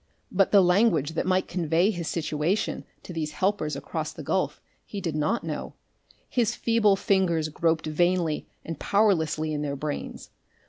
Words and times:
But 0.31 0.51
the 0.51 0.63
language 0.63 1.11
that 1.11 1.27
might 1.27 1.47
convey 1.47 1.91
his 1.91 2.07
situation 2.07 2.85
to 3.03 3.13
these 3.13 3.33
helpers 3.33 3.75
across 3.75 4.11
the 4.11 4.23
gulf 4.23 4.59
he 4.83 4.99
did 4.99 5.15
not 5.15 5.43
know; 5.43 5.75
his 6.27 6.55
feeble 6.55 6.95
fingers 6.95 7.49
groped 7.49 7.85
vainly 7.85 8.47
and 8.65 8.79
powerlessly 8.79 9.53
in 9.53 9.61
their 9.61 9.75
brains. 9.75 10.31